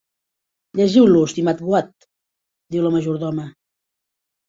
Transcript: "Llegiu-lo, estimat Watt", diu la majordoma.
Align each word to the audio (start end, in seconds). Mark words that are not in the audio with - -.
"Llegiu-lo, 0.79 1.21
estimat 1.27 1.63
Watt", 1.69 2.09
diu 2.77 2.89
la 2.89 2.97
majordoma. 2.99 3.51